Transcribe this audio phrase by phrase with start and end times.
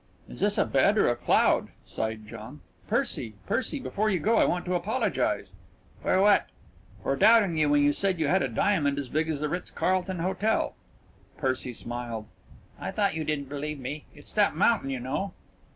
[0.27, 2.61] "Is this a bed or a cloud?" sighed John.
[2.87, 5.49] "Percy, Percy before you go, I want to apologise."
[6.01, 6.47] "For what?"
[7.03, 9.69] "For doubting you when you said you had a diamond as big as the Ritz
[9.69, 10.73] Carlton Hotel."
[11.37, 12.25] Percy smiled.
[12.79, 14.05] "I thought you didn't believe me.
[14.15, 15.33] It's that mountain, you know."